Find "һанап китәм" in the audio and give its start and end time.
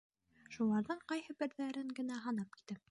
2.27-2.79